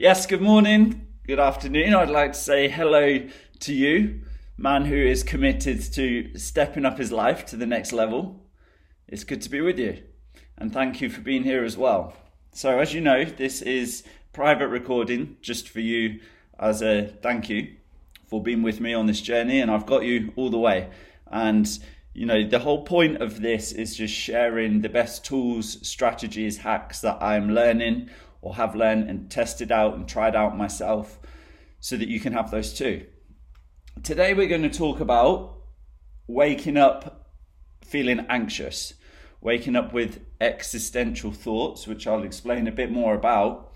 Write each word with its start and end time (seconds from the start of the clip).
Yes, 0.00 0.26
good 0.26 0.40
morning, 0.40 1.08
good 1.26 1.40
afternoon. 1.40 1.92
I'd 1.92 2.08
like 2.08 2.32
to 2.32 2.38
say 2.38 2.68
hello 2.68 3.26
to 3.58 3.74
you, 3.74 4.20
man 4.56 4.84
who 4.84 4.94
is 4.94 5.24
committed 5.24 5.82
to 5.94 6.38
stepping 6.38 6.84
up 6.84 6.98
his 6.98 7.10
life 7.10 7.44
to 7.46 7.56
the 7.56 7.66
next 7.66 7.92
level. 7.92 8.46
It's 9.08 9.24
good 9.24 9.42
to 9.42 9.50
be 9.50 9.60
with 9.60 9.76
you, 9.76 10.04
and 10.56 10.72
thank 10.72 11.00
you 11.00 11.10
for 11.10 11.20
being 11.20 11.42
here 11.42 11.64
as 11.64 11.76
well. 11.76 12.14
So, 12.52 12.78
as 12.78 12.94
you 12.94 13.00
know, 13.00 13.24
this 13.24 13.60
is 13.60 14.04
private 14.32 14.68
recording 14.68 15.36
just 15.42 15.68
for 15.68 15.80
you 15.80 16.20
as 16.60 16.80
a 16.80 17.08
thank 17.20 17.48
you 17.48 17.74
for 18.28 18.40
being 18.40 18.62
with 18.62 18.80
me 18.80 18.94
on 18.94 19.06
this 19.06 19.20
journey, 19.20 19.58
and 19.58 19.68
I've 19.68 19.86
got 19.86 20.04
you 20.04 20.32
all 20.36 20.48
the 20.48 20.60
way. 20.60 20.90
And 21.26 21.68
you 22.14 22.24
know, 22.24 22.46
the 22.46 22.60
whole 22.60 22.84
point 22.84 23.20
of 23.20 23.42
this 23.42 23.72
is 23.72 23.96
just 23.96 24.14
sharing 24.14 24.80
the 24.80 24.88
best 24.88 25.24
tools, 25.24 25.84
strategies, 25.84 26.58
hacks 26.58 27.00
that 27.00 27.20
I'm 27.20 27.50
learning 27.50 28.10
or 28.40 28.54
have 28.56 28.74
learned 28.74 29.08
and 29.08 29.30
tested 29.30 29.72
out 29.72 29.94
and 29.94 30.08
tried 30.08 30.36
out 30.36 30.56
myself 30.56 31.18
so 31.80 31.96
that 31.96 32.08
you 32.08 32.20
can 32.20 32.32
have 32.32 32.50
those 32.50 32.72
too. 32.72 33.06
Today, 34.02 34.34
we're 34.34 34.48
going 34.48 34.62
to 34.62 34.70
talk 34.70 35.00
about 35.00 35.56
waking 36.26 36.76
up 36.76 37.18
feeling 37.84 38.26
anxious, 38.28 38.94
waking 39.40 39.74
up 39.74 39.92
with 39.92 40.20
existential 40.40 41.32
thoughts, 41.32 41.86
which 41.86 42.06
I'll 42.06 42.22
explain 42.22 42.68
a 42.68 42.72
bit 42.72 42.92
more 42.92 43.14
about, 43.14 43.72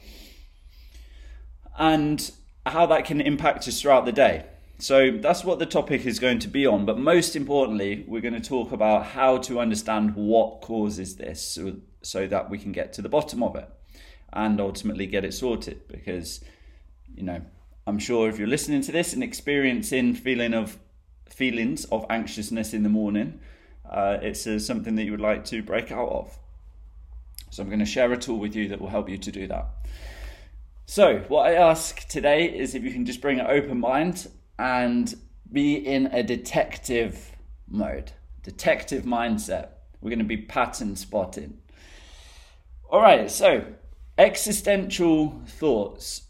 and 1.79 2.31
how 2.67 2.87
that 2.87 3.06
can 3.06 3.20
impact 3.20 3.67
us 3.67 3.81
throughout 3.81 4.05
the 4.05 4.12
day. 4.12 4.45
So 4.79 5.12
that's 5.12 5.45
what 5.45 5.59
the 5.59 5.67
topic 5.67 6.05
is 6.05 6.19
going 6.19 6.41
to 6.41 6.48
be 6.48 6.67
on. 6.67 6.84
But 6.84 6.98
most 6.98 7.37
importantly, 7.37 8.05
we're 8.06 8.20
going 8.20 8.34
to 8.34 8.41
talk 8.41 8.73
about 8.73 9.06
how 9.06 9.39
to 9.39 9.61
understand 9.61 10.15
what 10.15 10.61
causes 10.61 11.17
this 11.17 11.41
so, 11.41 11.77
so 12.03 12.27
that 12.27 12.51
we 12.51 12.59
can 12.59 12.73
get 12.73 12.92
to 12.95 13.03
the 13.03 13.09
bottom 13.09 13.42
of 13.42 13.56
it 13.56 13.69
and 14.33 14.61
ultimately 14.61 15.07
get 15.07 15.25
it 15.25 15.35
sorted. 15.35 15.87
Because, 15.89 16.45
you 17.15 17.23
know, 17.23 17.43
I'm 17.87 17.99
sure 17.99 18.29
if 18.29 18.39
you're 18.39 18.49
listening 18.49 18.83
to 18.83 18.93
this 18.93 19.13
and 19.13 19.23
experiencing 19.23 20.15
feeling 20.15 20.55
of 20.55 20.79
feelings 21.29 21.84
of 21.87 22.05
anxiousness 22.11 22.73
in 22.73 22.83
the 22.83 22.89
morning, 22.89 23.41
uh, 23.89 24.19
it's 24.23 24.47
uh, 24.47 24.59
something 24.59 24.95
that 24.97 25.05
you 25.05 25.11
would 25.11 25.21
like 25.21 25.45
to 25.47 25.62
break 25.62 25.91
out 25.91 26.09
of. 26.09 26.39
So 27.51 27.62
I'm 27.62 27.69
going 27.69 27.81
to 27.81 27.87
share 27.87 28.12
a 28.12 28.17
tool 28.17 28.39
with 28.39 28.56
you 28.56 28.69
that 28.69 28.81
will 28.81 28.89
help 28.89 29.09
you 29.09 29.19
to 29.19 29.33
do 29.33 29.47
that. 29.48 29.67
So, 30.87 31.19
what 31.28 31.47
I 31.47 31.55
ask 31.55 32.06
today 32.09 32.47
is 32.47 32.75
if 32.75 32.83
you 32.83 32.93
can 32.93 33.06
just 33.06 33.21
bring 33.21 33.41
an 33.41 33.47
open 33.47 33.78
mind 33.78 34.28
and 34.59 35.15
be 35.51 35.75
in 35.75 36.06
a 36.06 36.23
detective 36.23 37.33
mode, 37.69 38.12
detective 38.43 39.05
mindset. 39.05 39.69
We're 40.01 40.11
going 40.11 40.19
to 40.19 40.25
be 40.25 40.37
pattern 40.37 40.97
spotting. 40.97 41.59
All 42.91 43.01
right, 43.01 43.31
so 43.31 43.65
existential 44.19 45.41
thoughts. 45.47 46.23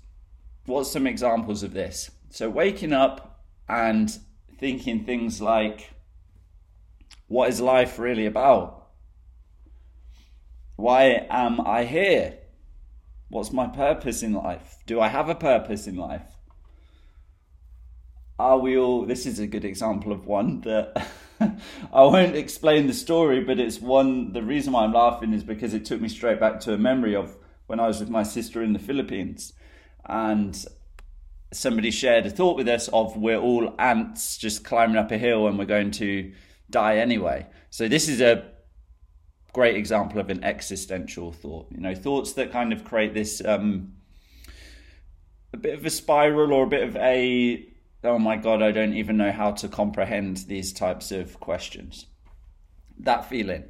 What's 0.66 0.90
some 0.90 1.06
examples 1.06 1.62
of 1.62 1.72
this? 1.72 2.10
So, 2.30 2.48
waking 2.48 2.92
up 2.92 3.44
and 3.68 4.16
thinking 4.58 5.04
things 5.04 5.40
like, 5.40 5.90
what 7.28 7.48
is 7.48 7.60
life 7.60 7.98
really 7.98 8.26
about? 8.26 8.88
Why 10.76 11.26
am 11.30 11.60
I 11.60 11.84
here? 11.84 12.38
What's 13.28 13.52
my 13.52 13.66
purpose 13.66 14.22
in 14.22 14.32
life? 14.32 14.78
Do 14.86 15.00
I 15.00 15.08
have 15.08 15.28
a 15.28 15.34
purpose 15.34 15.86
in 15.86 15.96
life? 15.96 16.36
are 18.42 18.58
we 18.58 18.76
all 18.76 19.04
this 19.06 19.24
is 19.24 19.38
a 19.38 19.46
good 19.46 19.64
example 19.64 20.10
of 20.10 20.26
one 20.26 20.60
that 20.62 21.06
I 21.40 22.02
won't 22.02 22.34
explain 22.34 22.88
the 22.88 22.92
story, 22.92 23.42
but 23.42 23.60
it's 23.60 23.80
one 23.80 24.32
the 24.32 24.42
reason 24.42 24.72
why 24.72 24.84
I'm 24.84 24.92
laughing 24.92 25.32
is 25.32 25.44
because 25.44 25.74
it 25.74 25.84
took 25.84 26.00
me 26.00 26.08
straight 26.08 26.40
back 26.40 26.58
to 26.60 26.74
a 26.74 26.78
memory 26.78 27.14
of 27.14 27.36
when 27.72 27.80
I 27.80 27.86
was 27.86 28.00
with 28.00 28.10
my 28.10 28.22
sister 28.22 28.62
in 28.62 28.74
the 28.74 28.78
Philippines 28.78 29.54
and 30.04 30.62
somebody 31.52 31.90
shared 31.90 32.26
a 32.26 32.30
thought 32.30 32.54
with 32.54 32.68
us 32.68 32.88
of 32.88 33.16
we're 33.16 33.38
all 33.38 33.74
ants 33.78 34.36
just 34.36 34.62
climbing 34.62 34.98
up 34.98 35.10
a 35.10 35.16
hill 35.16 35.46
and 35.46 35.58
we're 35.58 35.64
going 35.64 35.90
to 35.92 36.30
die 36.68 36.98
anyway. 36.98 37.46
So 37.70 37.88
this 37.88 38.10
is 38.10 38.20
a 38.20 38.44
great 39.54 39.74
example 39.74 40.20
of 40.20 40.28
an 40.28 40.44
existential 40.44 41.32
thought. 41.32 41.68
You 41.70 41.80
know, 41.80 41.94
thoughts 41.94 42.34
that 42.34 42.52
kind 42.52 42.74
of 42.74 42.84
create 42.84 43.14
this 43.14 43.42
um, 43.42 43.94
a 45.54 45.56
bit 45.56 45.72
of 45.72 45.86
a 45.86 45.90
spiral 45.90 46.52
or 46.52 46.64
a 46.64 46.68
bit 46.68 46.86
of 46.86 46.94
a 46.96 47.66
oh 48.04 48.18
my 48.18 48.36
God, 48.36 48.60
I 48.60 48.70
don't 48.70 48.92
even 48.92 49.16
know 49.16 49.32
how 49.32 49.52
to 49.52 49.66
comprehend 49.66 50.44
these 50.46 50.74
types 50.74 51.10
of 51.10 51.40
questions. 51.40 52.04
That 52.98 53.30
feeling. 53.30 53.64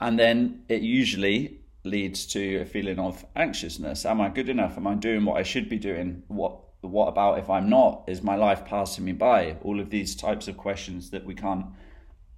And 0.00 0.18
then 0.18 0.64
it 0.68 0.82
usually 0.82 1.60
leads 1.84 2.26
to 2.26 2.56
a 2.56 2.64
feeling 2.64 2.98
of 2.98 3.24
anxiousness. 3.36 4.04
Am 4.04 4.20
I 4.20 4.28
good 4.30 4.48
enough? 4.48 4.76
Am 4.76 4.86
I 4.86 4.94
doing 4.94 5.24
what 5.24 5.36
I 5.36 5.42
should 5.42 5.68
be 5.68 5.78
doing? 5.78 6.22
What 6.28 6.60
what 6.80 7.08
about 7.08 7.38
if 7.38 7.48
I'm 7.48 7.68
not? 7.70 8.04
Is 8.08 8.22
my 8.22 8.36
life 8.36 8.64
passing 8.66 9.04
me 9.04 9.12
by? 9.12 9.56
All 9.62 9.80
of 9.80 9.90
these 9.90 10.14
types 10.14 10.48
of 10.48 10.56
questions 10.56 11.10
that 11.10 11.24
we 11.24 11.34
can't 11.34 11.66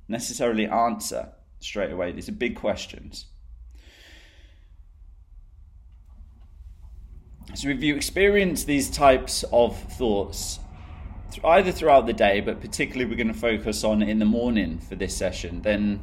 necessarily 0.08 0.66
answer 0.66 1.30
straight 1.58 1.90
away. 1.90 2.12
These 2.12 2.28
are 2.28 2.32
big 2.32 2.54
questions. 2.54 3.26
So 7.54 7.68
if 7.68 7.82
you 7.82 7.96
experience 7.96 8.64
these 8.64 8.90
types 8.90 9.44
of 9.52 9.78
thoughts 9.94 10.60
either 11.44 11.72
throughout 11.72 12.06
the 12.06 12.12
day, 12.12 12.40
but 12.40 12.60
particularly 12.60 13.04
we're 13.04 13.16
going 13.16 13.32
to 13.32 13.34
focus 13.34 13.84
on 13.84 14.02
in 14.02 14.18
the 14.18 14.24
morning 14.24 14.78
for 14.78 14.94
this 14.94 15.16
session, 15.16 15.62
then 15.62 16.00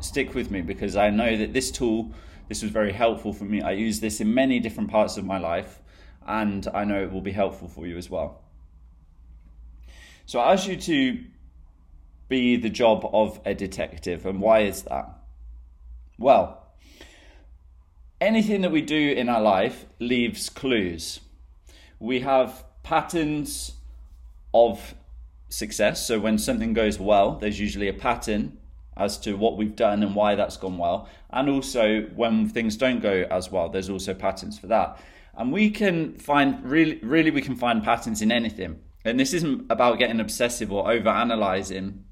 stick 0.00 0.34
with 0.34 0.50
me 0.50 0.60
because 0.60 0.96
I 0.96 1.10
know 1.10 1.36
that 1.36 1.52
this 1.52 1.70
tool, 1.70 2.12
this 2.48 2.62
was 2.62 2.70
very 2.70 2.92
helpful 2.92 3.32
for 3.32 3.44
me. 3.44 3.62
I 3.62 3.72
use 3.72 4.00
this 4.00 4.20
in 4.20 4.34
many 4.34 4.60
different 4.60 4.90
parts 4.90 5.16
of 5.16 5.24
my 5.24 5.38
life, 5.38 5.80
and 6.26 6.66
I 6.74 6.84
know 6.84 7.02
it 7.02 7.12
will 7.12 7.20
be 7.20 7.32
helpful 7.32 7.68
for 7.68 7.86
you 7.86 7.96
as 7.96 8.10
well. 8.10 8.42
So 10.26 10.40
I 10.40 10.52
ask 10.52 10.66
you 10.66 10.76
to 10.76 11.24
be 12.28 12.56
the 12.56 12.70
job 12.70 13.08
of 13.12 13.40
a 13.44 13.54
detective, 13.54 14.26
and 14.26 14.40
why 14.40 14.60
is 14.60 14.82
that? 14.82 15.08
Well, 16.18 16.74
anything 18.20 18.62
that 18.62 18.72
we 18.72 18.80
do 18.80 19.12
in 19.12 19.28
our 19.28 19.42
life 19.42 19.86
leaves 19.98 20.48
clues. 20.48 21.20
We 21.98 22.20
have 22.20 22.64
patterns 22.82 23.72
of 24.52 24.94
success. 25.48 26.06
So 26.06 26.18
when 26.18 26.38
something 26.38 26.72
goes 26.72 26.98
well, 26.98 27.36
there's 27.36 27.60
usually 27.60 27.88
a 27.88 27.94
pattern 27.94 28.58
as 28.96 29.18
to 29.18 29.34
what 29.36 29.56
we've 29.56 29.76
done 29.76 30.02
and 30.02 30.14
why 30.14 30.34
that's 30.34 30.56
gone 30.56 30.78
well. 30.78 31.08
And 31.30 31.48
also 31.48 32.02
when 32.14 32.48
things 32.48 32.76
don't 32.76 33.00
go 33.00 33.26
as 33.30 33.50
well, 33.50 33.68
there's 33.68 33.90
also 33.90 34.14
patterns 34.14 34.58
for 34.58 34.68
that. 34.68 34.98
And 35.36 35.52
we 35.52 35.70
can 35.70 36.14
find 36.14 36.64
really, 36.64 36.98
really, 37.02 37.30
we 37.30 37.42
can 37.42 37.56
find 37.56 37.82
patterns 37.82 38.22
in 38.22 38.30
anything. 38.30 38.80
And 39.04 39.18
this 39.18 39.34
isn't 39.34 39.66
about 39.70 39.98
getting 39.98 40.20
obsessive 40.20 40.72
or 40.72 40.90
over 40.90 41.08
analyzing, 41.08 42.04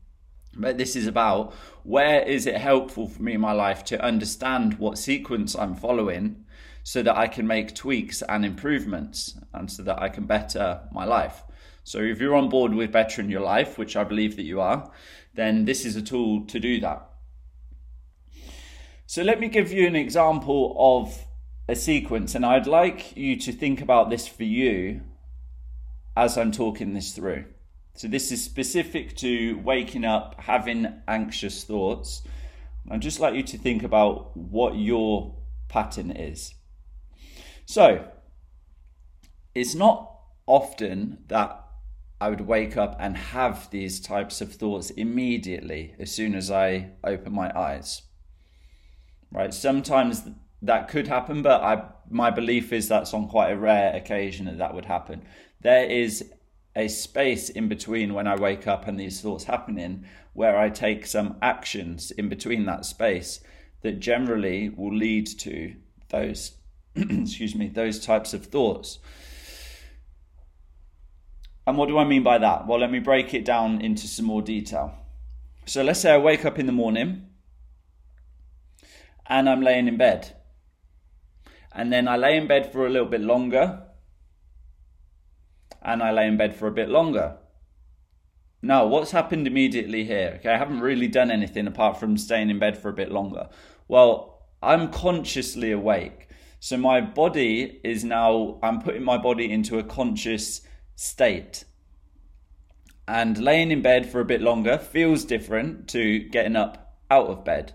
but 0.55 0.77
this 0.77 0.97
is 0.97 1.07
about 1.07 1.55
where 1.85 2.23
is 2.23 2.47
it 2.47 2.57
helpful 2.57 3.09
for 3.09 3.23
me 3.23 3.35
in 3.35 3.41
my 3.41 3.53
life 3.53 3.85
to 3.85 4.05
understand 4.05 4.79
what 4.79 4.99
sequence 4.99 5.55
I'm 5.55 5.75
following 5.75 6.45
so 6.83 7.03
that 7.03 7.17
I 7.17 7.29
can 7.29 7.47
make 7.47 7.75
tweaks 7.75 8.23
and 8.23 8.45
improvements 8.45 9.39
and 9.55 9.71
so 9.71 9.83
that 9.85 10.03
I 10.03 10.09
can 10.09 10.27
better 10.27 10.81
my 10.93 11.05
life. 11.05 11.45
So 11.85 11.99
if 11.99 12.21
you're 12.21 12.35
on 12.35 12.49
board 12.49 12.75
with 12.75 12.93
bettering 12.93 13.31
your 13.31 13.41
life, 13.41 13.79
which 13.79 13.97
I 13.97 14.05
believe 14.05 14.37
that 14.37 14.45
you 14.45 14.61
are, 14.61 14.91
then 15.35 15.65
this 15.65 15.85
is 15.85 15.97
a 15.97 16.03
tool 16.03 16.45
to 16.47 16.61
do 16.61 16.81
that. 16.81 17.09
So 19.07 19.23
let 19.23 19.41
me 19.41 19.49
give 19.49 19.73
you 19.73 19.87
an 19.87 19.97
example 19.97 20.75
of 20.79 21.27
a 21.69 21.77
sequence, 21.77 22.35
and 22.35 22.45
I'd 22.45 22.67
like 22.67 23.17
you 23.17 23.37
to 23.37 23.53
think 23.53 23.81
about 23.81 24.11
this 24.11 24.27
for 24.27 24.45
you 24.45 25.03
as 26.17 26.37
I'm 26.37 26.53
talking 26.53 26.93
this 26.93 27.13
through. 27.13 27.45
So 27.95 28.09
this 28.09 28.33
is 28.33 28.43
specific 28.43 29.17
to 29.19 29.59
waking 29.59 30.05
up, 30.05 30.41
having 30.41 31.03
anxious 31.07 31.65
thoughts. 31.65 32.23
I'd 32.91 33.03
just 33.03 33.21
like 33.21 33.35
you 33.35 33.43
to 33.43 33.59
think 33.59 33.83
about 33.83 34.37
what 34.37 34.77
your 34.77 35.37
pattern 35.69 36.11
is. 36.11 36.55
So 37.67 38.09
it's 39.55 39.75
not 39.75 40.11
often 40.47 41.19
that 41.29 41.62
I 42.23 42.29
would 42.29 42.43
wake 42.43 42.77
up 42.77 42.95
and 43.01 43.17
have 43.17 43.69
these 43.71 43.99
types 43.99 44.41
of 44.41 44.53
thoughts 44.53 44.91
immediately 44.91 45.97
as 45.99 46.13
soon 46.13 46.37
as 46.37 46.53
I 46.53 46.91
open 47.03 47.33
my 47.33 47.51
eyes. 47.59 48.03
Right? 49.33 49.53
Sometimes 49.53 50.23
that 50.63 50.87
could 50.87 51.09
happen, 51.09 51.43
but 51.43 51.63
I, 51.63 51.83
my 52.09 52.31
belief 52.31 52.73
is 52.73 52.87
that's 52.87 53.13
on 53.13 53.27
quite 53.27 53.51
a 53.51 53.57
rare 53.57 53.93
occasion 53.97 54.47
that 54.47 54.59
that 54.59 54.73
would 54.73 54.85
happen. 54.85 55.23
There 55.63 55.85
is 55.85 56.31
a 56.77 56.87
space 56.87 57.49
in 57.49 57.67
between 57.67 58.15
when 58.15 58.29
I 58.29 58.37
wake 58.37 58.69
up 58.69 58.87
and 58.87 59.01
these 59.01 59.21
thoughts 59.21 59.43
happening 59.43 60.05
where 60.33 60.57
I 60.57 60.69
take 60.69 61.07
some 61.07 61.39
actions 61.43 62.13
in 62.13 62.29
between 62.29 62.67
that 62.67 62.85
space 62.85 63.41
that 63.81 63.99
generally 63.99 64.69
will 64.69 64.95
lead 64.95 65.27
to 65.41 65.75
those 66.11 66.53
excuse 66.95 67.57
me 67.57 67.67
those 67.67 67.99
types 67.99 68.33
of 68.33 68.47
thoughts. 68.47 69.01
And 71.67 71.77
what 71.77 71.89
do 71.89 71.99
I 71.99 72.05
mean 72.05 72.23
by 72.23 72.39
that? 72.39 72.67
Well, 72.67 72.81
let 72.81 72.91
me 72.91 72.99
break 72.99 73.35
it 73.35 73.45
down 73.45 73.81
into 73.81 74.07
some 74.07 74.27
more 74.27 74.43
detail. 74.43 74.95
So 75.65 75.83
let's 75.83 76.01
say 76.01 76.13
I 76.13 76.19
wake 76.19 76.45
up 76.45 76.59
in 76.59 76.67
the 76.67 76.73
morning 76.73 77.27
and 79.27 79.49
I'm 79.49 79.61
laying 79.63 79.87
in 79.87 79.97
bed. 79.97 80.37
And 81.73 81.93
then 81.93 82.09
I 82.09 82.17
lay 82.17 82.37
in 82.37 82.47
bed 82.47 82.73
for 82.73 82.87
a 82.87 82.91
little 82.91 83.09
bit 83.09 83.21
longer. 83.21 83.83
and 85.85 86.03
I 86.03 86.13
lay 86.13 86.27
in 86.27 86.37
bed 86.37 86.55
for 86.55 86.69
a 86.69 86.73
bit 86.73 86.89
longer. 86.89 87.37
Now, 88.63 88.87
what's 88.87 89.11
happened 89.11 89.47
immediately 89.47 90.05
here? 90.05 90.37
Okay, 90.39 90.51
I 90.51 90.57
haven't 90.57 90.81
really 90.81 91.09
done 91.09 91.31
anything 91.31 91.67
apart 91.67 91.99
from 91.99 92.17
staying 92.17 92.51
in 92.51 92.59
bed 92.59 92.79
for 92.79 92.89
a 92.89 92.93
bit 92.93 93.11
longer. 93.11 93.49
Well, 93.89 94.47
I'm 94.63 94.93
consciously 94.93 95.73
awake. 95.73 96.29
So 96.61 96.77
my 96.77 97.01
body 97.01 97.81
is 97.83 98.05
now, 98.05 98.61
I'm 98.63 98.81
putting 98.81 99.03
my 99.03 99.19
body 99.19 99.51
into 99.51 99.79
a 99.81 99.83
conscious 99.83 100.61
state. 100.95 101.65
And 103.09 103.39
laying 103.39 103.71
in 103.71 103.83
bed 103.83 104.11
for 104.11 104.21
a 104.21 104.25
bit 104.25 104.41
longer 104.41 104.79
feels 104.79 105.25
different 105.25 105.89
to 105.89 106.21
getting 106.21 106.57
up 106.57 106.97
out 107.11 107.27
of 107.29 107.45
bed, 107.45 107.75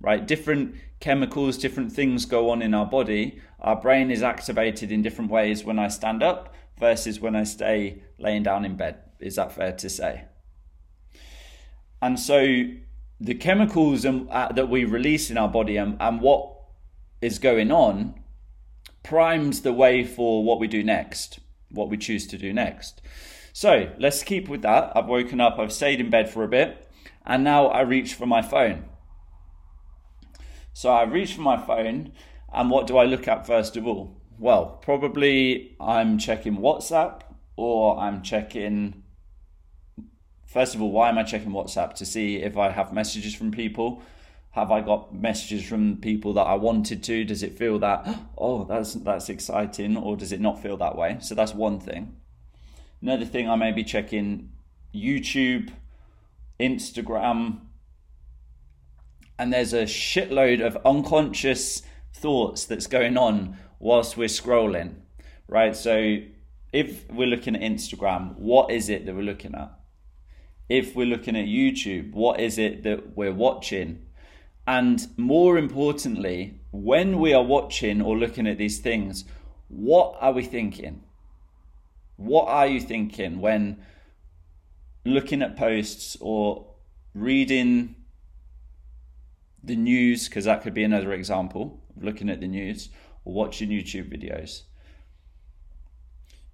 right? 0.00 0.26
Different 0.26 0.74
chemicals, 1.00 1.58
different 1.58 1.92
things 1.92 2.24
go 2.24 2.50
on 2.50 2.62
in 2.62 2.74
our 2.74 2.86
body. 2.86 3.40
Our 3.58 3.76
brain 3.80 4.10
is 4.10 4.22
activated 4.22 4.92
in 4.92 5.02
different 5.02 5.30
ways 5.30 5.64
when 5.64 5.78
I 5.78 5.88
stand 5.88 6.22
up 6.22 6.54
versus 6.78 7.20
when 7.20 7.34
I 7.34 7.44
stay 7.44 8.02
laying 8.18 8.42
down 8.42 8.64
in 8.64 8.76
bed. 8.76 8.98
Is 9.18 9.36
that 9.36 9.52
fair 9.52 9.72
to 9.72 9.88
say? 9.88 10.24
And 12.00 12.18
so 12.18 12.64
the 13.20 13.34
chemicals 13.34 14.06
uh, 14.06 14.52
that 14.52 14.70
we 14.70 14.84
release 14.84 15.30
in 15.30 15.36
our 15.36 15.48
body 15.48 15.76
and, 15.76 15.96
and 16.00 16.20
what 16.20 16.54
is 17.20 17.38
going 17.38 17.70
on 17.70 18.14
primes 19.02 19.60
the 19.60 19.72
way 19.72 20.04
for 20.04 20.42
what 20.42 20.58
we 20.58 20.66
do 20.66 20.82
next, 20.82 21.38
what 21.70 21.88
we 21.88 21.96
choose 21.96 22.26
to 22.28 22.38
do 22.38 22.52
next. 22.52 23.00
So 23.52 23.92
let's 23.98 24.22
keep 24.22 24.48
with 24.48 24.62
that. 24.62 24.92
I've 24.94 25.06
woken 25.06 25.40
up, 25.40 25.58
I've 25.58 25.72
stayed 25.72 26.00
in 26.00 26.10
bed 26.10 26.30
for 26.30 26.44
a 26.44 26.48
bit, 26.48 26.88
and 27.24 27.42
now 27.42 27.66
I 27.66 27.80
reach 27.82 28.14
for 28.14 28.26
my 28.26 28.42
phone. 28.42 28.84
So 30.72 30.90
I 30.90 31.02
reach 31.02 31.34
for 31.34 31.42
my 31.42 31.56
phone, 31.56 32.12
and 32.52 32.70
what 32.70 32.86
do 32.86 32.96
I 32.96 33.04
look 33.04 33.28
at 33.28 33.46
first 33.46 33.76
of 33.76 33.86
all? 33.86 34.20
Well, 34.38 34.78
probably 34.82 35.76
I'm 35.78 36.16
checking 36.18 36.58
WhatsApp 36.58 37.22
or 37.56 37.98
I'm 37.98 38.22
checking. 38.22 39.02
First 40.46 40.74
of 40.74 40.80
all, 40.80 40.90
why 40.90 41.10
am 41.10 41.18
I 41.18 41.24
checking 41.24 41.50
WhatsApp? 41.50 41.94
To 41.94 42.06
see 42.06 42.36
if 42.36 42.56
I 42.56 42.70
have 42.70 42.92
messages 42.92 43.34
from 43.34 43.50
people. 43.50 44.02
Have 44.52 44.72
I 44.72 44.80
got 44.80 45.14
messages 45.14 45.64
from 45.64 45.98
people 45.98 46.32
that 46.34 46.42
I 46.42 46.54
wanted 46.54 47.04
to? 47.04 47.24
Does 47.24 47.42
it 47.42 47.56
feel 47.56 47.78
that, 47.78 48.06
oh, 48.38 48.64
that's, 48.64 48.94
that's 48.94 49.28
exciting, 49.28 49.96
or 49.96 50.16
does 50.16 50.32
it 50.32 50.40
not 50.40 50.60
feel 50.60 50.76
that 50.78 50.96
way? 50.96 51.18
So 51.20 51.34
that's 51.34 51.54
one 51.54 51.78
thing. 51.78 52.16
Another 53.00 53.24
thing, 53.24 53.48
I 53.48 53.56
may 53.56 53.72
be 53.72 53.84
checking 53.84 54.50
YouTube, 54.94 55.70
Instagram, 56.58 57.60
and 59.38 59.52
there's 59.52 59.72
a 59.72 59.84
shitload 59.84 60.64
of 60.64 60.76
unconscious 60.84 61.82
thoughts 62.12 62.66
that's 62.66 62.86
going 62.86 63.16
on 63.16 63.56
whilst 63.78 64.16
we're 64.16 64.28
scrolling, 64.28 64.96
right? 65.48 65.74
So 65.74 66.18
if 66.72 67.10
we're 67.10 67.26
looking 67.26 67.56
at 67.56 67.62
Instagram, 67.62 68.36
what 68.36 68.70
is 68.70 68.90
it 68.90 69.06
that 69.06 69.14
we're 69.14 69.22
looking 69.22 69.54
at? 69.54 69.72
If 70.68 70.94
we're 70.94 71.06
looking 71.06 71.36
at 71.36 71.46
YouTube, 71.46 72.12
what 72.12 72.38
is 72.38 72.58
it 72.58 72.82
that 72.82 73.16
we're 73.16 73.32
watching? 73.32 74.06
And 74.70 75.08
more 75.18 75.58
importantly, 75.58 76.60
when 76.70 77.18
we 77.18 77.34
are 77.34 77.42
watching 77.42 78.00
or 78.00 78.16
looking 78.16 78.46
at 78.46 78.56
these 78.56 78.78
things, 78.78 79.24
what 79.66 80.16
are 80.20 80.30
we 80.30 80.44
thinking? 80.44 81.02
What 82.16 82.46
are 82.46 82.68
you 82.68 82.80
thinking 82.80 83.40
when 83.40 83.82
looking 85.04 85.42
at 85.42 85.56
posts 85.56 86.16
or 86.20 86.66
reading 87.14 87.96
the 89.60 89.74
news? 89.74 90.28
Because 90.28 90.44
that 90.44 90.62
could 90.62 90.74
be 90.74 90.84
another 90.84 91.12
example 91.14 91.82
of 91.96 92.04
looking 92.04 92.30
at 92.30 92.40
the 92.40 92.46
news 92.46 92.90
or 93.24 93.34
watching 93.34 93.70
YouTube 93.70 94.08
videos. 94.08 94.62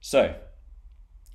So, 0.01 0.37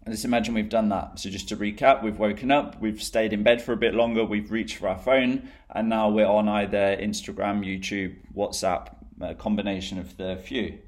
let's 0.08 0.26
imagine 0.26 0.54
we've 0.54 0.70
done 0.70 0.90
that. 0.90 1.20
So, 1.20 1.30
just 1.30 1.50
to 1.50 1.58
recap, 1.58 2.04
we've 2.04 2.20
woken 2.20 2.52
up, 2.52 2.80
we've 2.82 3.02
stayed 3.02 3.34
in 3.34 3.44
bed 3.44 3.62
for 3.62 3.74
a 3.74 3.78
bit 3.78 3.94
longer, 3.94 4.24
we've 4.24 4.52
reached 4.52 4.78
for 4.78 4.88
our 4.88 4.98
phone, 4.98 5.50
and 5.70 5.90
now 5.90 6.10
we're 6.10 6.26
on 6.26 6.48
either 6.48 6.98
Instagram, 7.00 7.66
YouTube, 7.66 8.16
WhatsApp, 8.36 8.96
a 9.22 9.36
combination 9.36 10.00
of 10.00 10.18
the 10.18 10.38
few. 10.44 10.80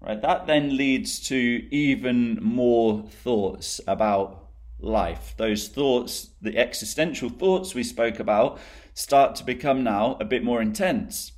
Right, 0.00 0.20
that 0.20 0.46
then 0.46 0.76
leads 0.76 1.20
to 1.28 1.36
even 1.70 2.38
more 2.42 3.04
thoughts 3.08 3.80
about 3.86 4.48
life. 4.80 5.34
Those 5.36 5.68
thoughts, 5.68 6.30
the 6.42 6.58
existential 6.58 7.30
thoughts 7.30 7.74
we 7.74 7.84
spoke 7.84 8.18
about, 8.18 8.58
start 8.94 9.36
to 9.36 9.44
become 9.44 9.84
now 9.84 10.16
a 10.20 10.24
bit 10.24 10.42
more 10.42 10.60
intense. 10.60 11.32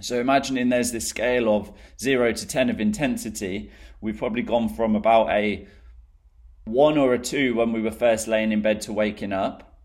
So 0.00 0.20
imagining 0.20 0.68
there's 0.68 0.92
this 0.92 1.08
scale 1.08 1.48
of 1.48 1.72
zero 1.98 2.32
to 2.32 2.46
10 2.46 2.70
of 2.70 2.80
intensity, 2.80 3.70
we've 4.00 4.18
probably 4.18 4.42
gone 4.42 4.68
from 4.68 4.94
about 4.94 5.30
a 5.30 5.66
one 6.68 6.98
or 6.98 7.14
a 7.14 7.18
two 7.18 7.54
when 7.54 7.72
we 7.72 7.80
were 7.80 7.90
first 7.90 8.28
laying 8.28 8.52
in 8.52 8.62
bed 8.62 8.80
to 8.82 8.92
waking 8.92 9.32
up, 9.32 9.78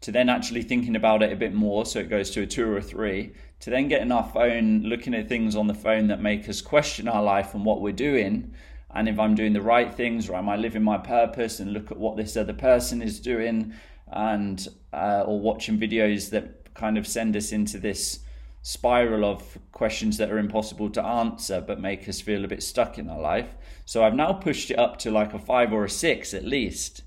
to 0.00 0.12
then 0.12 0.28
actually 0.28 0.62
thinking 0.62 0.96
about 0.96 1.22
it 1.22 1.32
a 1.32 1.36
bit 1.36 1.54
more, 1.54 1.84
so 1.84 1.98
it 1.98 2.10
goes 2.10 2.30
to 2.30 2.42
a 2.42 2.46
two 2.46 2.68
or 2.70 2.76
a 2.76 2.82
three, 2.82 3.32
to 3.60 3.70
then 3.70 3.88
getting 3.88 4.12
our 4.12 4.28
phone, 4.28 4.82
looking 4.84 5.14
at 5.14 5.28
things 5.28 5.56
on 5.56 5.66
the 5.66 5.74
phone 5.74 6.06
that 6.08 6.20
make 6.20 6.48
us 6.48 6.60
question 6.60 7.08
our 7.08 7.22
life 7.22 7.54
and 7.54 7.64
what 7.64 7.80
we're 7.80 7.92
doing, 7.92 8.52
and 8.94 9.08
if 9.08 9.18
I'm 9.18 9.34
doing 9.34 9.52
the 9.52 9.62
right 9.62 9.92
things 9.92 10.28
or 10.28 10.36
am 10.36 10.48
I 10.48 10.56
living 10.56 10.82
my 10.82 10.98
purpose, 10.98 11.60
and 11.60 11.72
look 11.72 11.90
at 11.90 11.98
what 11.98 12.16
this 12.16 12.36
other 12.36 12.52
person 12.52 13.02
is 13.02 13.20
doing, 13.20 13.74
and 14.10 14.66
uh, 14.92 15.24
or 15.26 15.40
watching 15.40 15.78
videos 15.78 16.30
that 16.30 16.74
kind 16.74 16.96
of 16.96 17.06
send 17.06 17.36
us 17.36 17.52
into 17.52 17.78
this 17.78 18.20
spiral 18.62 19.24
of 19.24 19.58
questions 19.72 20.16
that 20.16 20.30
are 20.30 20.38
impossible 20.38 20.90
to 20.90 21.02
answer 21.02 21.60
but 21.60 21.80
make 21.80 22.08
us 22.08 22.20
feel 22.20 22.44
a 22.44 22.48
bit 22.48 22.62
stuck 22.62 22.98
in 22.98 23.08
our 23.08 23.20
life. 23.20 23.48
So 23.84 24.04
I've 24.04 24.14
now 24.14 24.32
pushed 24.32 24.70
it 24.70 24.78
up 24.78 24.98
to 24.98 25.10
like 25.10 25.32
a 25.32 25.38
five 25.38 25.72
or 25.72 25.84
a 25.84 25.90
six 25.90 26.34
at 26.34 26.44
least, 26.44 27.02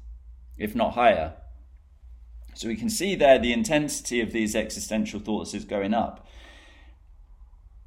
if 0.58 0.76
not 0.76 0.94
higher. 0.94 1.34
So 2.54 2.68
we 2.68 2.76
can 2.76 2.90
see 2.90 3.16
there 3.16 3.40
the 3.40 3.54
intensity 3.54 4.22
of 4.22 4.32
these 4.32 4.56
existential 4.56 5.20
thoughts 5.20 5.54
is 5.54 5.66
going 5.66 5.94
up. 5.94 6.28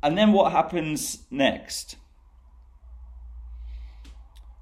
And 0.02 0.18
then 0.18 0.32
what 0.32 0.52
happens 0.52 1.24
next? 1.30 1.96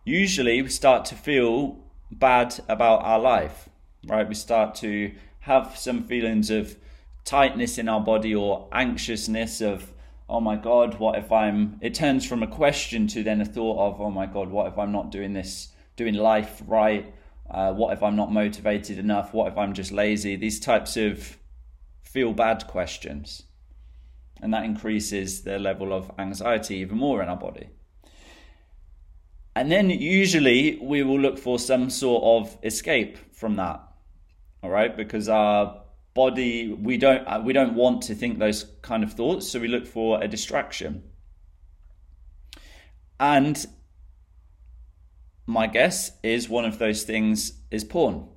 Usually 0.05 0.63
we 0.63 0.69
start 0.69 1.05
to 1.07 1.15
feel 1.15 1.79
bad 2.11 2.61
about 2.69 3.03
our 3.03 3.19
life, 3.19 3.69
right? 4.07 4.29
We 4.29 4.35
start 4.35 4.75
to 4.77 5.13
have 5.41 5.77
some 5.77 6.05
feelings 6.05 6.51
of 6.51 6.77
tightness 7.25 7.79
in 7.79 7.89
our 7.89 8.01
body 8.01 8.35
or 8.35 8.69
anxiousness 8.73 9.61
of, 9.61 9.93
oh 10.29 10.41
my 10.41 10.57
God, 10.57 10.99
what 10.99 11.19
if 11.19 11.31
I'm. 11.31 11.79
It 11.81 11.95
turns 11.95 12.27
from 12.27 12.43
a 12.43 12.47
question 12.47 13.07
to 13.09 13.23
then 13.23 13.41
a 13.41 13.45
thought 13.45 13.79
of, 13.79 14.01
oh 14.01 14.11
my 14.11 14.27
God, 14.27 14.51
what 14.51 14.67
if 14.67 14.79
I'm 14.79 14.93
not 14.93 15.11
doing 15.11 15.33
this, 15.33 15.69
doing 15.97 16.15
life 16.15 16.63
right? 16.67 17.15
Uh, 17.51 17.73
what 17.73 17.93
if 17.93 18.03
I'm 18.03 18.17
not 18.17 18.33
motivated 18.33 18.99
enough? 18.99 19.35
What 19.35 19.51
if 19.53 19.59
I'm 19.59 19.75
just 19.75 19.93
lazy? 19.93 20.37
These 20.37 20.61
types 20.61 20.97
of 20.97 21.37
feel 22.03 22.33
bad 22.33 22.67
questions 22.67 23.45
and 24.43 24.53
that 24.53 24.65
increases 24.65 25.43
the 25.43 25.59
level 25.59 25.93
of 25.93 26.11
anxiety 26.19 26.77
even 26.77 26.99
more 26.99 27.23
in 27.23 27.29
our 27.29 27.37
body. 27.37 27.69
And 29.55 29.71
then 29.71 29.89
usually 29.89 30.79
we 30.83 31.03
will 31.03 31.21
look 31.21 31.39
for 31.39 31.59
some 31.59 31.91
sort 31.91 32.25
of 32.25 32.59
escape 32.65 33.19
from 33.33 33.57
that. 33.57 33.81
All 34.63 34.71
right, 34.71 34.97
because 34.97 35.29
our 35.29 35.82
body 36.15 36.73
we 36.73 36.99
don't 36.99 37.25
uh, 37.27 37.41
we 37.45 37.53
don't 37.53 37.75
want 37.75 38.03
to 38.03 38.15
think 38.15 38.39
those 38.39 38.67
kind 38.83 39.03
of 39.03 39.13
thoughts, 39.13 39.49
so 39.49 39.61
we 39.61 39.69
look 39.69 39.87
for 39.87 40.23
a 40.23 40.29
distraction. 40.29 41.03
And 43.19 43.65
my 45.47 45.67
guess 45.67 46.13
is 46.23 46.49
one 46.49 46.65
of 46.65 46.79
those 46.79 47.03
things 47.05 47.53
is 47.71 47.85
porn. 47.85 48.29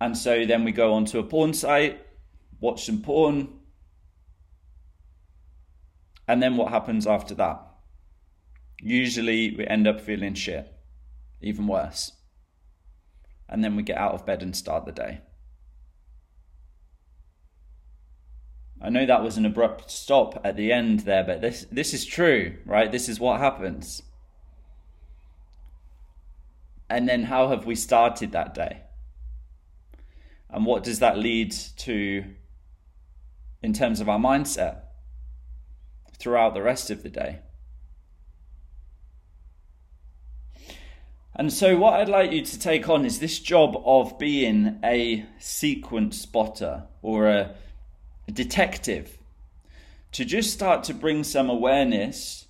And 0.00 0.16
so 0.16 0.46
then 0.46 0.64
we 0.64 0.72
go 0.72 0.94
onto 0.94 1.18
a 1.18 1.22
porn 1.22 1.52
site 1.52 2.00
watch 2.60 2.84
some 2.84 3.00
porn, 3.00 3.48
and 6.28 6.42
then 6.42 6.56
what 6.56 6.70
happens 6.70 7.06
after 7.06 7.34
that? 7.34 7.60
Usually 8.80 9.56
we 9.56 9.66
end 9.66 9.88
up 9.88 10.00
feeling 10.00 10.34
shit, 10.34 10.72
even 11.40 11.66
worse. 11.66 12.12
And 13.50 13.62
then 13.62 13.76
we 13.76 13.82
get 13.82 13.98
out 13.98 14.14
of 14.14 14.24
bed 14.24 14.42
and 14.42 14.56
start 14.56 14.86
the 14.86 14.92
day. 14.92 15.20
I 18.80 18.88
know 18.88 19.04
that 19.04 19.22
was 19.22 19.36
an 19.36 19.44
abrupt 19.44 19.90
stop 19.90 20.40
at 20.42 20.56
the 20.56 20.72
end 20.72 21.00
there, 21.00 21.22
but 21.22 21.42
this 21.42 21.66
this 21.70 21.92
is 21.92 22.06
true, 22.06 22.56
right? 22.64 22.90
This 22.90 23.10
is 23.10 23.20
what 23.20 23.38
happens. 23.38 24.02
And 26.88 27.06
then 27.06 27.24
how 27.24 27.48
have 27.48 27.66
we 27.66 27.74
started 27.74 28.32
that 28.32 28.54
day? 28.54 28.84
And 30.48 30.64
what 30.64 30.82
does 30.82 31.00
that 31.00 31.18
lead 31.18 31.52
to 31.78 32.24
in 33.62 33.72
terms 33.72 34.00
of 34.00 34.08
our 34.08 34.18
mindset 34.18 34.82
throughout 36.18 36.54
the 36.54 36.62
rest 36.62 36.90
of 36.90 37.02
the 37.02 37.08
day. 37.08 37.40
And 41.40 41.50
so, 41.50 41.74
what 41.74 41.94
I'd 41.94 42.10
like 42.10 42.32
you 42.32 42.44
to 42.44 42.58
take 42.58 42.90
on 42.90 43.06
is 43.06 43.18
this 43.18 43.38
job 43.38 43.74
of 43.86 44.18
being 44.18 44.78
a 44.84 45.24
sequence 45.38 46.20
spotter 46.20 46.82
or 47.00 47.28
a, 47.28 47.54
detective 48.30 49.16
to 50.12 50.26
just 50.26 50.52
start 50.52 50.84
to 50.84 50.92
bring 50.92 51.24
some 51.24 51.48
awareness 51.48 52.46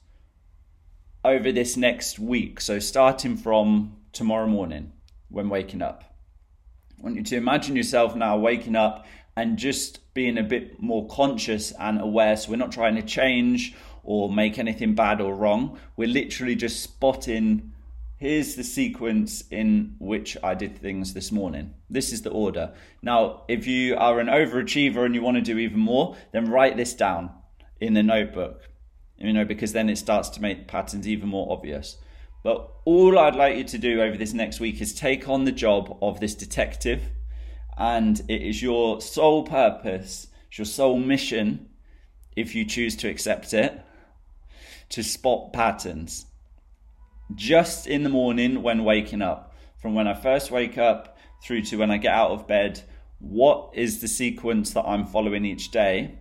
over 1.25 1.53
this 1.53 1.77
next 1.77 2.19
week, 2.19 2.61
so 2.61 2.81
starting 2.81 3.37
from 3.37 3.97
tomorrow 4.11 4.49
morning 4.49 4.91
when 5.29 5.49
waking 5.49 5.83
up, 5.83 6.03
I 6.99 7.03
want 7.05 7.15
you 7.15 7.23
to 7.23 7.37
imagine 7.37 7.77
yourself 7.77 8.17
now 8.17 8.39
waking 8.39 8.75
up 8.75 9.07
and 9.37 9.57
just 9.57 10.13
being 10.15 10.37
a 10.37 10.43
bit 10.43 10.83
more 10.83 11.07
conscious 11.07 11.71
and 11.79 12.01
aware. 12.01 12.37
So 12.37 12.51
we're 12.51 12.57
not 12.57 12.73
trying 12.73 12.97
to 12.97 13.03
change 13.03 13.73
or 14.03 14.33
make 14.33 14.59
anything 14.59 14.97
bad 14.97 15.21
or 15.21 15.33
wrong. 15.33 15.79
We're 15.97 16.09
literally 16.09 16.57
just 16.57 16.83
spotting 16.83 17.71
here's 18.21 18.55
the 18.55 18.63
sequence 18.63 19.43
in 19.51 19.97
which 19.99 20.37
I 20.45 20.55
did 20.55 20.77
things 20.77 21.15
this 21.15 21.33
morning. 21.33 21.73
This 21.89 22.13
is 22.13 22.21
the 22.21 22.31
order. 22.31 22.75
Now, 23.03 23.45
if 23.49 23.67
you 23.67 23.97
are 23.97 24.21
an 24.21 24.27
overachiever 24.27 25.07
and 25.07 25.15
you 25.15 25.23
want 25.23 25.39
to 25.39 25.43
do 25.43 25.59
even 25.59 25.81
more, 25.81 26.17
then 26.31 26.51
write 26.51 26.77
this 26.77 26.93
down 26.93 27.31
in 27.81 27.97
a 27.97 28.03
notebook, 28.03 28.69
you 29.17 29.33
know, 29.33 29.47
because 29.47 29.73
then 29.73 29.89
it 29.89 29.97
starts 29.97 30.29
to 30.31 30.43
make 30.43 30.69
patterns 30.69 31.09
even 31.09 31.31
more 31.31 31.51
obvious. 31.51 31.97
But 32.45 32.71
all 32.85 33.19
I'd 33.19 33.35
like 33.35 33.57
you 33.57 33.65
to 33.65 33.79
do 33.79 34.03
over 34.03 34.19
this 34.19 34.35
next 34.35 34.61
week 34.61 34.83
is 34.83 34.95
take 34.95 35.27
on 35.27 35.45
the 35.45 35.53
job 35.53 35.97
of 36.03 36.21
this 36.21 36.35
detective, 36.35 37.03
and 37.79 38.21
it 38.29 38.43
is 38.43 38.63
your 38.63 39.01
sole 39.01 39.45
purpose, 39.45 40.27
it's 40.49 40.59
your 40.59 40.67
sole 40.67 40.99
mission, 40.99 41.71
if 42.37 42.55
you 42.55 42.67
choose 42.67 42.97
to 42.97 43.09
accept 43.09 43.55
it, 43.55 43.81
to 44.91 45.03
spot 45.03 45.55
patterns 45.55 46.27
just 47.35 47.87
in 47.87 48.03
the 48.03 48.09
morning 48.09 48.63
when 48.63 48.85
waking 48.85 49.23
up. 49.23 49.55
From 49.79 49.95
when 49.95 50.07
I 50.07 50.15
first 50.15 50.51
wake 50.51 50.77
up 50.77 51.17
through 51.43 51.63
to 51.63 51.77
when 51.77 51.91
I 51.91 51.97
get 51.97 52.13
out 52.13 52.33
of 52.33 52.47
bed, 52.47 52.83
what 53.19 53.71
is 53.75 54.01
the 54.01 54.09
sequence 54.09 54.73
that 54.73 54.85
I'm 54.85 55.07
following 55.07 55.45
each 55.45 55.71
day? 55.71 56.19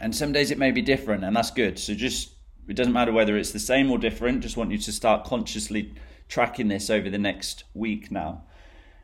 And 0.00 0.14
some 0.14 0.32
days 0.32 0.50
it 0.50 0.58
may 0.58 0.70
be 0.70 0.82
different, 0.82 1.24
and 1.24 1.36
that's 1.36 1.50
good. 1.50 1.78
So 1.78 1.94
just 1.94 2.30
it 2.68 2.74
doesn't 2.74 2.92
matter 2.92 3.12
whether 3.12 3.36
it's 3.36 3.52
the 3.52 3.58
same 3.58 3.90
or 3.90 3.98
different, 3.98 4.42
just 4.42 4.56
want 4.56 4.70
you 4.70 4.78
to 4.78 4.92
start 4.92 5.24
consciously 5.24 5.94
tracking 6.28 6.68
this 6.68 6.88
over 6.88 7.10
the 7.10 7.18
next 7.18 7.64
week 7.74 8.10
now. 8.10 8.44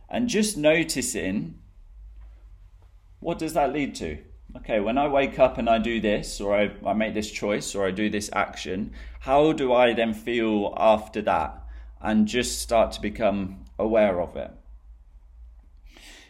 And 0.09 0.29
just 0.29 0.57
noticing 0.57 1.59
what 3.19 3.39
does 3.39 3.55
that 3.55 3.73
lead 3.73 3.95
to? 3.97 4.19
Okay, 4.57 4.81
when 4.81 4.99
I 4.99 5.09
wake 5.09 5.39
up 5.39 5.59
and 5.59 5.69
I 5.69 5.79
do 5.79 6.01
this, 6.01 6.41
or 6.41 6.57
I, 6.57 6.73
I 6.85 6.93
make 6.93 7.15
this 7.15 7.31
choice, 7.31 7.75
or 7.75 7.87
I 7.87 7.91
do 7.91 8.09
this 8.09 8.31
action, 8.33 8.93
how 9.21 9.53
do 9.53 9.73
I 9.73 9.93
then 9.93 10.15
feel 10.15 10.75
after 10.77 11.23
that? 11.23 11.63
And 12.01 12.27
just 12.27 12.61
start 12.61 12.93
to 12.93 13.01
become 13.01 13.65
aware 13.79 14.21
of 14.21 14.37
it. 14.37 14.51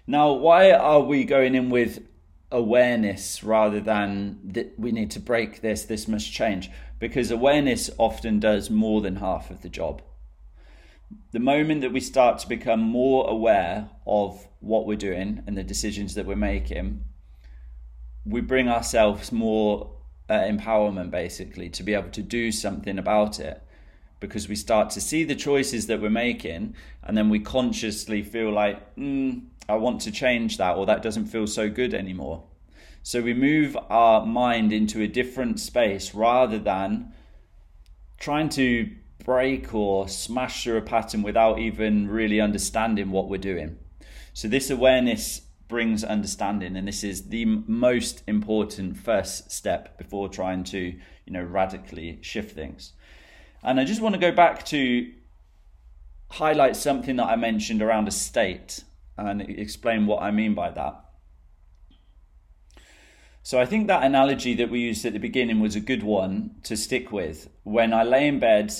Now, 0.06 0.32
why 0.32 0.72
are 0.72 1.00
we 1.00 1.24
going 1.24 1.54
in 1.54 1.70
with 1.70 2.06
awareness 2.52 3.42
rather 3.42 3.80
than 3.80 4.38
that 4.44 4.78
we 4.78 4.92
need 4.92 5.10
to 5.12 5.20
break 5.20 5.60
this, 5.60 5.84
this 5.84 6.06
must 6.06 6.32
change? 6.32 6.70
Because 6.98 7.30
awareness 7.30 7.90
often 7.98 8.40
does 8.40 8.70
more 8.70 9.00
than 9.00 9.16
half 9.16 9.50
of 9.50 9.62
the 9.62 9.68
job. 9.68 10.02
The 11.32 11.40
moment 11.40 11.82
that 11.82 11.92
we 11.92 12.00
start 12.00 12.38
to 12.40 12.48
become 12.48 12.80
more 12.80 13.28
aware 13.28 13.90
of 14.06 14.46
what 14.60 14.86
we're 14.86 14.96
doing 14.96 15.42
and 15.46 15.56
the 15.56 15.62
decisions 15.62 16.14
that 16.14 16.26
we're 16.26 16.36
making, 16.36 17.04
we 18.26 18.40
bring 18.40 18.68
ourselves 18.68 19.30
more 19.30 19.92
uh, 20.28 20.40
empowerment 20.40 21.10
basically 21.10 21.68
to 21.70 21.82
be 21.82 21.94
able 21.94 22.10
to 22.10 22.22
do 22.22 22.50
something 22.50 22.98
about 22.98 23.38
it. 23.38 23.62
Because 24.18 24.48
we 24.48 24.56
start 24.56 24.90
to 24.90 25.00
see 25.00 25.24
the 25.24 25.34
choices 25.34 25.86
that 25.86 26.00
we're 26.00 26.10
making 26.10 26.74
and 27.02 27.16
then 27.16 27.28
we 27.28 27.38
consciously 27.38 28.22
feel 28.22 28.50
like 28.50 28.96
mm, 28.96 29.42
i 29.68 29.74
want 29.74 30.00
to 30.00 30.10
change 30.10 30.56
that 30.56 30.76
or 30.76 30.86
that 30.86 31.02
doesn't 31.02 31.26
feel 31.26 31.46
so 31.46 31.68
good 31.68 31.94
anymore. 31.94 32.44
So 33.02 33.22
we 33.22 33.34
move 33.34 33.76
our 33.88 34.26
mind 34.26 34.72
into 34.72 35.00
a 35.00 35.06
different 35.06 35.60
space 35.60 36.12
rather 36.14 36.58
than 36.58 37.12
trying 38.18 38.48
to 38.50 38.90
break 39.24 39.74
or 39.74 40.08
smash 40.08 40.64
through 40.64 40.78
a 40.78 40.82
pattern 40.82 41.22
without 41.22 41.58
even 41.58 42.08
really 42.08 42.40
understanding 42.40 43.10
what 43.10 43.28
we're 43.28 43.38
doing. 43.38 43.78
So 44.32 44.48
this 44.48 44.70
awareness 44.70 45.42
brings 45.68 46.04
understanding 46.04 46.76
and 46.76 46.86
this 46.86 47.02
is 47.02 47.28
the 47.28 47.44
most 47.44 48.22
important 48.26 48.96
first 48.96 49.50
step 49.50 49.98
before 49.98 50.28
trying 50.28 50.62
to 50.62 50.78
you 50.78 51.32
know 51.32 51.42
radically 51.42 52.18
shift 52.22 52.54
things. 52.54 52.92
And 53.62 53.80
i 53.80 53.84
just 53.84 54.00
want 54.00 54.14
to 54.14 54.20
go 54.20 54.32
back 54.32 54.64
to 54.66 55.12
highlight 56.30 56.76
something 56.76 57.16
that 57.16 57.26
i 57.26 57.36
mentioned 57.36 57.82
around 57.82 58.08
a 58.08 58.10
state 58.10 58.84
and 59.16 59.42
explain 59.42 60.06
what 60.06 60.22
i 60.22 60.30
mean 60.30 60.54
by 60.54 60.70
that. 60.70 61.00
So 63.42 63.60
i 63.60 63.66
think 63.66 63.86
that 63.86 64.04
analogy 64.04 64.54
that 64.54 64.70
we 64.70 64.80
used 64.80 65.04
at 65.04 65.12
the 65.12 65.18
beginning 65.18 65.60
was 65.60 65.76
a 65.76 65.80
good 65.80 66.02
one 66.02 66.56
to 66.64 66.76
stick 66.76 67.10
with. 67.10 67.48
When 67.64 67.92
i 67.92 68.02
lay 68.04 68.28
in 68.28 68.38
bed 68.38 68.72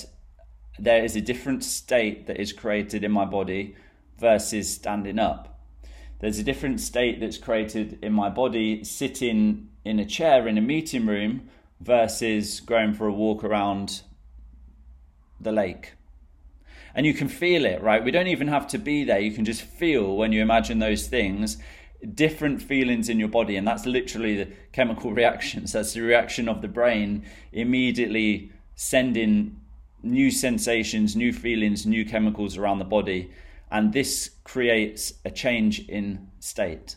there 0.79 1.03
is 1.03 1.15
a 1.15 1.21
different 1.21 1.63
state 1.63 2.27
that 2.27 2.39
is 2.39 2.53
created 2.53 3.03
in 3.03 3.11
my 3.11 3.25
body 3.25 3.75
versus 4.19 4.73
standing 4.73 5.19
up 5.19 5.56
there's 6.19 6.39
a 6.39 6.43
different 6.43 6.81
state 6.81 7.19
that's 7.19 7.37
created 7.37 7.99
in 8.01 8.13
my 8.13 8.29
body 8.29 8.83
sitting 8.83 9.69
in 9.85 9.99
a 9.99 10.05
chair 10.05 10.47
in 10.47 10.57
a 10.57 10.61
meeting 10.61 11.05
room 11.05 11.49
versus 11.79 12.59
going 12.59 12.93
for 12.93 13.07
a 13.07 13.13
walk 13.13 13.43
around 13.43 14.01
the 15.39 15.51
lake. 15.51 15.93
And 16.95 17.05
you 17.05 17.13
can 17.13 17.27
feel 17.27 17.65
it, 17.65 17.81
right? 17.83 18.03
We 18.03 18.09
don't 18.09 18.27
even 18.27 18.47
have 18.47 18.67
to 18.69 18.79
be 18.79 19.03
there. 19.03 19.19
You 19.19 19.31
can 19.31 19.45
just 19.45 19.61
feel 19.61 20.15
when 20.15 20.31
you 20.31 20.41
imagine 20.41 20.79
those 20.79 21.07
things 21.07 21.57
different 22.13 22.61
feelings 22.61 23.09
in 23.09 23.19
your 23.19 23.27
body 23.27 23.55
and 23.55 23.67
that's 23.67 23.85
literally 23.85 24.37
the 24.37 24.51
chemical 24.71 25.11
reactions 25.13 25.71
that's 25.71 25.93
the 25.93 26.01
reaction 26.01 26.47
of 26.47 26.61
the 26.61 26.67
brain 26.67 27.25
immediately 27.51 28.51
sending 28.75 29.59
new 30.03 30.29
sensations 30.29 31.15
new 31.15 31.33
feelings 31.33 31.85
new 31.85 32.05
chemicals 32.05 32.55
around 32.55 32.77
the 32.77 32.85
body 32.85 33.31
and 33.71 33.93
this 33.93 34.31
creates 34.43 35.13
a 35.25 35.31
change 35.31 35.87
in 35.87 36.29
state. 36.39 36.95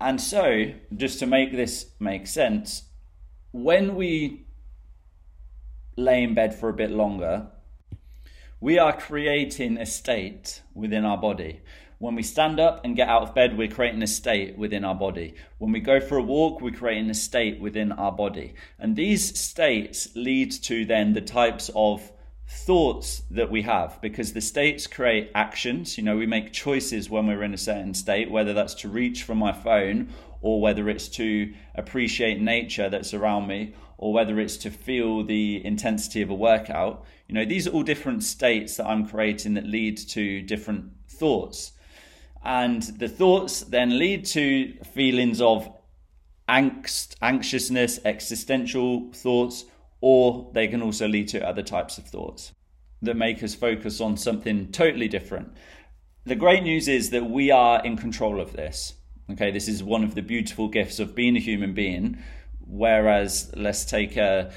And 0.00 0.20
so, 0.20 0.72
just 0.96 1.18
to 1.18 1.26
make 1.26 1.52
this 1.52 1.90
make 1.98 2.26
sense, 2.26 2.84
when 3.50 3.96
we 3.96 4.46
lay 5.96 6.22
in 6.22 6.34
bed 6.34 6.54
for 6.54 6.68
a 6.68 6.72
bit 6.74 6.90
longer, 6.90 7.48
we 8.60 8.78
are 8.78 8.96
creating 8.96 9.78
a 9.78 9.86
state 9.86 10.62
within 10.74 11.04
our 11.04 11.18
body. 11.18 11.60
When 11.98 12.14
we 12.14 12.22
stand 12.22 12.60
up 12.60 12.84
and 12.84 12.94
get 12.94 13.08
out 13.08 13.22
of 13.22 13.34
bed, 13.34 13.58
we're 13.58 13.66
creating 13.66 14.04
a 14.04 14.06
state 14.06 14.56
within 14.56 14.84
our 14.84 14.94
body. 14.94 15.34
When 15.58 15.72
we 15.72 15.80
go 15.80 15.98
for 15.98 16.16
a 16.16 16.22
walk, 16.22 16.60
we're 16.60 16.70
creating 16.70 17.10
a 17.10 17.14
state 17.14 17.60
within 17.60 17.90
our 17.90 18.12
body. 18.12 18.54
And 18.78 18.94
these 18.94 19.36
states 19.36 20.08
lead 20.14 20.52
to 20.62 20.84
then 20.84 21.12
the 21.12 21.20
types 21.20 21.70
of 21.74 22.12
thoughts 22.48 23.22
that 23.30 23.50
we 23.50 23.62
have 23.62 24.00
because 24.00 24.32
the 24.32 24.40
states 24.40 24.86
create 24.86 25.30
actions. 25.34 25.98
You 25.98 26.04
know, 26.04 26.16
we 26.16 26.26
make 26.26 26.52
choices 26.52 27.10
when 27.10 27.26
we're 27.26 27.42
in 27.42 27.52
a 27.52 27.58
certain 27.58 27.92
state, 27.92 28.30
whether 28.30 28.54
that's 28.54 28.74
to 28.74 28.88
reach 28.88 29.22
for 29.22 29.34
my 29.34 29.52
phone 29.52 30.08
or 30.40 30.60
whether 30.60 30.88
it's 30.88 31.08
to 31.08 31.52
appreciate 31.74 32.40
nature 32.40 32.88
that's 32.88 33.12
around 33.12 33.46
me 33.46 33.74
or 33.98 34.12
whether 34.12 34.40
it's 34.40 34.56
to 34.58 34.70
feel 34.70 35.24
the 35.24 35.64
intensity 35.64 36.22
of 36.22 36.30
a 36.30 36.34
workout. 36.34 37.04
You 37.28 37.34
know, 37.34 37.44
these 37.44 37.66
are 37.66 37.70
all 37.70 37.82
different 37.82 38.22
states 38.22 38.76
that 38.76 38.86
I'm 38.86 39.06
creating 39.06 39.54
that 39.54 39.66
lead 39.66 39.98
to 40.08 40.40
different 40.40 40.92
thoughts. 41.06 41.72
And 42.42 42.82
the 42.82 43.08
thoughts 43.08 43.60
then 43.60 43.98
lead 43.98 44.24
to 44.26 44.72
feelings 44.84 45.42
of 45.42 45.68
angst, 46.48 47.16
anxiousness, 47.20 48.00
existential 48.06 49.12
thoughts, 49.12 49.66
or 50.00 50.50
they 50.54 50.68
can 50.68 50.82
also 50.82 51.08
lead 51.08 51.28
to 51.28 51.46
other 51.46 51.62
types 51.62 51.98
of 51.98 52.04
thoughts 52.04 52.52
that 53.02 53.16
make 53.16 53.42
us 53.42 53.54
focus 53.54 54.00
on 54.00 54.16
something 54.16 54.70
totally 54.72 55.08
different. 55.08 55.52
The 56.24 56.36
great 56.36 56.62
news 56.62 56.88
is 56.88 57.10
that 57.10 57.30
we 57.30 57.50
are 57.50 57.84
in 57.84 57.96
control 57.96 58.40
of 58.40 58.52
this. 58.52 58.94
Okay, 59.30 59.50
this 59.50 59.68
is 59.68 59.82
one 59.82 60.04
of 60.04 60.14
the 60.14 60.22
beautiful 60.22 60.68
gifts 60.68 60.98
of 60.98 61.14
being 61.14 61.36
a 61.36 61.40
human 61.40 61.74
being. 61.74 62.18
Whereas, 62.66 63.50
let's 63.56 63.84
take 63.84 64.16
a 64.16 64.52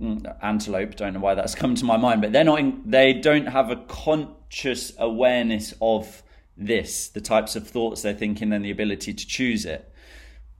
mm, 0.00 0.36
antelope. 0.42 0.96
Don't 0.96 1.14
know 1.14 1.20
why 1.20 1.34
that's 1.34 1.54
come 1.62 1.74
to 1.76 1.84
my 1.84 1.96
mind, 1.96 2.20
but 2.20 2.32
they're 2.32 2.44
not. 2.44 2.58
In, 2.58 2.82
they 2.84 3.12
don't 3.12 3.46
have 3.46 3.70
a 3.70 3.76
conscious 3.76 4.92
awareness 4.98 5.74
of 5.80 6.22
this, 6.56 7.08
the 7.08 7.20
types 7.20 7.56
of 7.56 7.66
thoughts 7.66 8.02
they're 8.02 8.14
thinking, 8.14 8.52
and 8.52 8.64
the 8.64 8.70
ability 8.70 9.12
to 9.14 9.26
choose 9.26 9.64
it. 9.64 9.92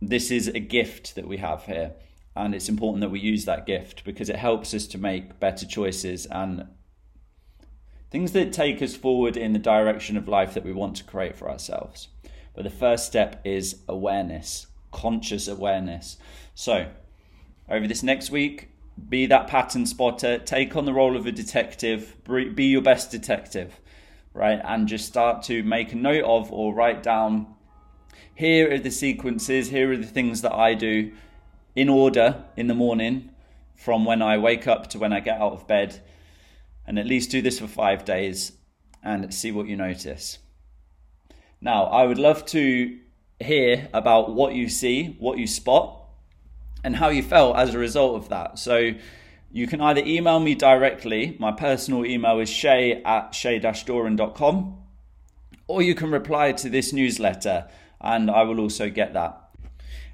This 0.01 0.31
is 0.31 0.49
a 0.49 0.61
gift 0.61 1.15
that 1.15 1.27
we 1.27 1.39
have 1.39 1.65
here 1.65 1.93
and 2.37 2.55
it's 2.55 2.69
important 2.69 3.01
that 3.01 3.11
we 3.11 3.21
use 3.21 3.45
that 3.45 3.67
gift 3.67 4.05
because 4.05 4.29
it 4.29 4.37
helps 4.37 4.75
us 4.75 4.87
to 4.89 4.99
make 4.99 5.39
better 5.39 5.65
choices 5.67 6.27
and 6.27 6.67
things 8.11 8.33
that 8.33 8.53
take 8.53 8.83
us 8.83 8.97
forward 8.97 9.37
in 9.37 9.53
the 9.53 9.59
direction 9.59 10.17
of 10.17 10.29
life 10.29 10.55
that 10.55 10.65
we 10.65 10.73
want 10.73 10.97
to 10.97 11.05
create 11.05 11.37
for 11.37 11.49
ourselves. 11.49 12.09
But 12.55 12.65
the 12.65 12.71
first 12.71 13.07
step 13.07 13.41
is 13.45 13.83
awareness, 13.89 14.67
conscious 14.93 15.49
awareness. 15.49 16.17
So, 16.55 16.89
over 17.69 17.87
this 17.87 18.03
next 18.03 18.31
week, 18.31 18.71
be 19.09 19.27
that 19.27 19.49
pattern 19.49 19.87
spotter, 19.87 20.39
take 20.39 20.77
on 20.77 20.85
the 20.85 20.93
role 20.93 21.17
of 21.17 21.27
a 21.27 21.33
detective, 21.33 22.17
be 22.55 22.67
your 22.67 22.83
best 22.83 23.11
detective, 23.11 23.81
right? 24.33 24.61
And 24.63 24.87
just 24.87 25.07
start 25.07 25.43
to 25.45 25.63
make 25.63 25.93
a 25.93 25.97
note 25.97 26.25
of 26.25 26.53
or 26.53 26.75
write 26.75 27.03
down 27.03 27.55
here 28.37 28.73
are 28.73 28.79
the 28.79 28.91
sequences, 28.91 29.71
here 29.71 29.93
are 29.93 29.97
the 29.97 30.07
things 30.07 30.43
that 30.43 30.53
I 30.53 30.75
do 30.75 31.13
in 31.75 31.89
order 31.89 32.45
in 32.57 32.67
the 32.67 32.75
morning 32.75 33.31
from 33.75 34.05
when 34.05 34.23
I 34.23 34.39
wake 34.39 34.67
up 34.67 34.89
to 34.91 34.99
when 34.99 35.13
I 35.13 35.21
get 35.21 35.41
out 35.41 35.53
of 35.53 35.67
bed, 35.67 36.01
and 36.87 36.99
at 36.99 37.07
least 37.07 37.31
do 37.31 37.43
this 37.43 37.59
for 37.59 37.67
five 37.67 38.05
days 38.05 38.53
and 39.03 39.33
see 39.33 39.51
what 39.53 39.67
you 39.67 39.77
notice. 39.77 40.39
Now, 41.61 41.85
I 41.85 42.05
would 42.05 42.19
love 42.19 42.45
to 42.47 42.99
hear 43.41 43.89
about 43.93 44.35
what 44.35 44.55
you 44.55 44.69
see, 44.69 45.17
what 45.19 45.39
you 45.39 45.47
spot, 45.47 46.05
and 46.83 46.97
how 46.97 47.09
you 47.09 47.23
felt 47.23 47.57
as 47.57 47.75
a 47.75 47.79
result 47.79 48.17
of 48.17 48.29
that. 48.29 48.59
So 48.59 48.93
you 49.51 49.67
can 49.67 49.81
either 49.81 50.03
email 50.05 50.41
me 50.41 50.55
directly, 50.55 51.37
my 51.39 51.53
personal 51.53 52.05
email 52.05 52.39
is 52.41 52.51
shay 52.51 53.03
at 53.03 53.35
shay-doran.com, 53.35 54.79
or 55.67 55.83
you 55.83 55.95
can 55.95 56.11
reply 56.11 56.53
to 56.53 56.69
this 56.69 56.93
newsletter 56.93 57.69
and 58.01 58.31
I 58.31 58.43
will 58.43 58.61
also 58.61 58.91
get 58.91 59.15
that. 59.15 59.44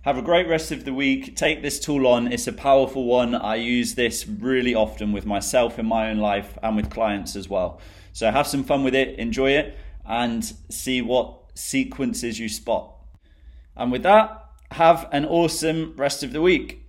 Have 0.02 0.16
a 0.16 0.22
great 0.22 0.48
rest 0.48 0.72
of 0.72 0.86
the 0.86 0.94
week. 0.94 1.36
Take 1.36 1.60
this 1.60 1.78
tool 1.78 2.06
on. 2.06 2.32
It's 2.32 2.46
a 2.46 2.54
powerful 2.54 3.04
one. 3.04 3.34
I 3.34 3.56
use 3.56 3.96
this 3.96 4.26
really 4.26 4.74
often 4.74 5.12
with 5.12 5.26
myself 5.26 5.78
in 5.78 5.84
my 5.84 6.08
own 6.08 6.16
life 6.16 6.56
and 6.62 6.74
with 6.74 6.88
clients 6.88 7.36
as 7.36 7.50
well. 7.50 7.82
So 8.14 8.30
have 8.30 8.46
some 8.46 8.64
fun 8.64 8.82
with 8.82 8.94
it, 8.94 9.18
enjoy 9.18 9.50
it, 9.50 9.76
and 10.06 10.42
see 10.70 11.02
what 11.02 11.50
sequences 11.52 12.38
you 12.38 12.48
spot. 12.48 12.94
And 13.76 13.92
with 13.92 14.02
that, 14.04 14.42
have 14.70 15.06
an 15.12 15.26
awesome 15.26 15.92
rest 15.98 16.22
of 16.22 16.32
the 16.32 16.40
week. 16.40 16.82